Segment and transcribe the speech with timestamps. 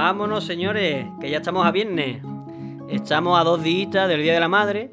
[0.00, 2.22] Vámonos, señores, que ya estamos a viernes.
[2.88, 4.90] Estamos a dos días del Día de la Madre,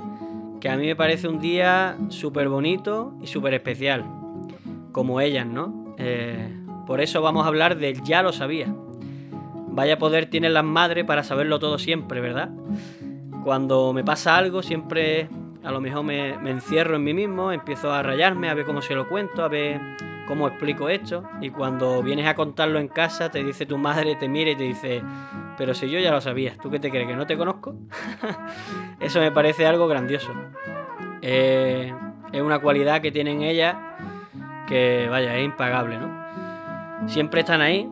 [0.60, 4.04] que a mí me parece un día súper bonito y súper especial.
[4.92, 5.94] Como ellas, ¿no?
[6.00, 6.52] Eh,
[6.88, 8.66] por eso vamos a hablar del ya lo sabía.
[9.68, 12.50] Vaya poder tienen las madres para saberlo todo siempre, ¿verdad?
[13.44, 15.30] Cuando me pasa algo, siempre
[15.64, 18.82] a lo mejor me, me encierro en mí mismo, empiezo a rayarme, a ver cómo
[18.82, 19.80] se lo cuento, a ver
[20.28, 21.24] cómo explico esto.
[21.42, 24.64] Y cuando vienes a contarlo en casa, te dice tu madre, te mira y te
[24.64, 25.02] dice,
[25.58, 27.08] pero si yo ya lo sabía, ¿tú qué te crees?
[27.08, 27.76] ¿Que no te conozco?
[29.00, 30.32] Eso me parece algo grandioso.
[31.22, 31.94] Eh,
[32.32, 33.76] es una cualidad que tienen ellas
[34.68, 37.08] que, vaya, es impagable, ¿no?
[37.08, 37.90] Siempre están ahí.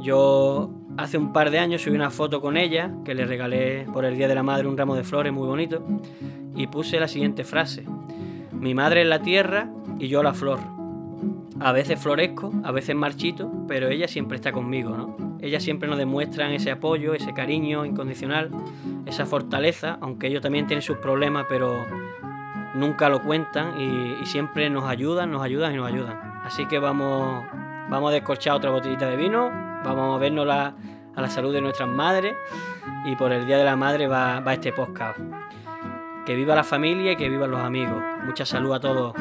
[0.00, 4.04] Yo hace un par de años subí una foto con ella, que le regalé por
[4.04, 5.84] el Día de la Madre un ramo de flores muy bonito,
[6.54, 7.84] y puse la siguiente frase.
[8.52, 10.73] Mi madre es la tierra y yo la flor.
[11.60, 15.16] A veces florezco, a veces marchito, pero ella siempre está conmigo, ¿no?
[15.40, 18.50] Ellas siempre nos demuestran ese apoyo, ese cariño incondicional,
[19.06, 21.84] esa fortaleza, aunque ellos también tienen sus problemas, pero
[22.74, 26.18] nunca lo cuentan y, siempre nos ayudan, nos ayudan y nos ayudan.
[26.44, 27.44] Así que vamos,
[27.88, 29.50] vamos a descorchar otra botellita de vino,
[29.84, 30.74] vamos a vernos a
[31.14, 32.34] la salud de nuestras madres
[33.04, 35.18] y por el Día de la Madre va, va este podcast.
[36.24, 38.02] Que viva la familia y que vivan los amigos.
[38.24, 39.14] Mucha salud a todos.